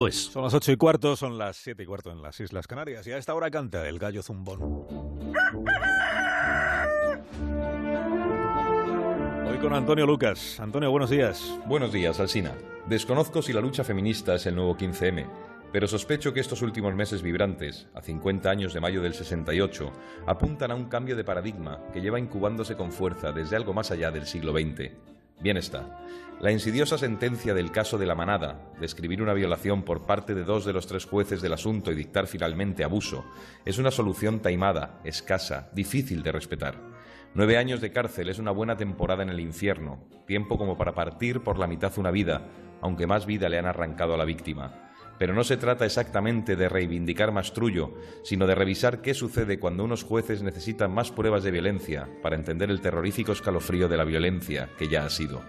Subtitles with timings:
[0.00, 0.16] Pues.
[0.32, 3.12] Son las ocho y cuarto, son las siete y cuarto en las Islas Canarias y
[3.12, 4.86] a esta hora canta el gallo zumbón.
[9.46, 10.58] Hoy con Antonio Lucas.
[10.58, 11.54] Antonio, buenos días.
[11.66, 12.56] Buenos días, Alsina.
[12.86, 15.26] Desconozco si la lucha feminista es el nuevo 15M,
[15.70, 19.92] pero sospecho que estos últimos meses vibrantes, a 50 años de mayo del 68,
[20.26, 24.10] apuntan a un cambio de paradigma que lleva incubándose con fuerza desde algo más allá
[24.10, 24.92] del siglo XX.
[25.40, 26.04] Bien está.
[26.40, 30.44] La insidiosa sentencia del caso de la manada, de escribir una violación por parte de
[30.44, 33.24] dos de los tres jueces del asunto y dictar finalmente abuso,
[33.64, 36.76] es una solución taimada, escasa, difícil de respetar.
[37.34, 41.42] Nueve años de cárcel es una buena temporada en el infierno, tiempo como para partir
[41.42, 42.48] por la mitad una vida,
[42.82, 44.89] aunque más vida le han arrancado a la víctima.
[45.20, 47.92] Pero no se trata exactamente de reivindicar Mastrullo,
[48.22, 52.70] sino de revisar qué sucede cuando unos jueces necesitan más pruebas de violencia para entender
[52.70, 55.42] el terrorífico escalofrío de la violencia que ya ha sido.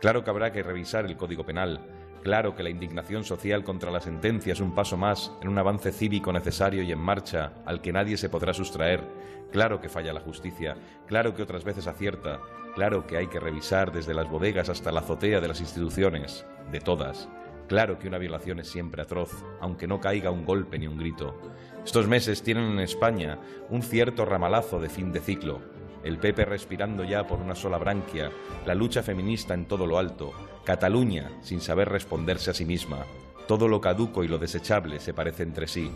[0.00, 1.86] Claro que habrá que revisar el Código Penal,
[2.22, 5.92] claro que la indignación social contra la sentencia es un paso más en un avance
[5.92, 9.04] cívico necesario y en marcha al que nadie se podrá sustraer,
[9.52, 12.40] claro que falla la justicia, claro que otras veces acierta,
[12.74, 16.80] claro que hay que revisar desde las bodegas hasta la azotea de las instituciones, de
[16.80, 17.28] todas.
[17.70, 21.40] Claro que una violación es siempre atroz, aunque no caiga un golpe ni un grito.
[21.84, 25.60] Estos meses tienen en España un cierto ramalazo de fin de ciclo.
[26.02, 28.32] El Pepe respirando ya por una sola branquia,
[28.66, 30.32] la lucha feminista en todo lo alto,
[30.64, 33.06] Cataluña sin saber responderse a sí misma.
[33.46, 35.92] Todo lo caduco y lo desechable se parece entre sí.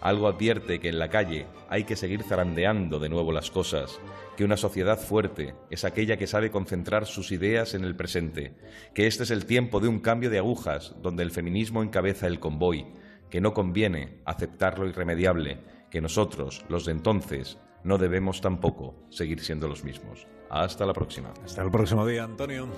[0.00, 4.00] Algo advierte que en la calle hay que seguir zarandeando de nuevo las cosas,
[4.36, 8.54] que una sociedad fuerte es aquella que sabe concentrar sus ideas en el presente,
[8.94, 12.38] que este es el tiempo de un cambio de agujas donde el feminismo encabeza el
[12.38, 12.86] convoy,
[13.30, 15.58] que no conviene aceptar lo irremediable,
[15.90, 20.26] que nosotros, los de entonces, no debemos tampoco seguir siendo los mismos.
[20.50, 21.32] Hasta la próxima.
[21.44, 22.68] Hasta el próximo día, Antonio.